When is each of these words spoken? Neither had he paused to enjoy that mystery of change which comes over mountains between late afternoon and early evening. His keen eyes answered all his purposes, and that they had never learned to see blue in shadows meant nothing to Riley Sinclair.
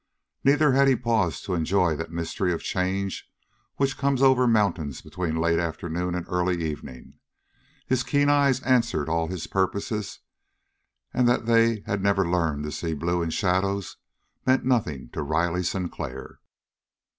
Neither 0.43 0.71
had 0.71 0.87
he 0.87 0.95
paused 0.95 1.45
to 1.45 1.53
enjoy 1.53 1.95
that 1.95 2.11
mystery 2.11 2.51
of 2.51 2.63
change 2.63 3.31
which 3.75 3.99
comes 3.99 4.23
over 4.23 4.47
mountains 4.47 4.99
between 4.99 5.35
late 5.37 5.59
afternoon 5.59 6.15
and 6.15 6.25
early 6.27 6.59
evening. 6.63 7.19
His 7.85 8.01
keen 8.01 8.27
eyes 8.27 8.61
answered 8.63 9.07
all 9.07 9.27
his 9.27 9.45
purposes, 9.45 10.21
and 11.13 11.29
that 11.29 11.45
they 11.45 11.81
had 11.81 12.01
never 12.01 12.27
learned 12.27 12.63
to 12.63 12.71
see 12.71 12.95
blue 12.95 13.21
in 13.21 13.29
shadows 13.29 13.97
meant 14.43 14.65
nothing 14.65 15.09
to 15.09 15.21
Riley 15.21 15.61
Sinclair. 15.61 16.39